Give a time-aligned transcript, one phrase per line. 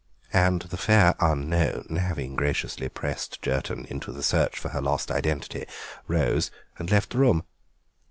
[0.33, 5.67] And the Fair Unknown, having graciously pressed Jerton into the search for her lost identity,
[6.07, 7.43] rose and left the room.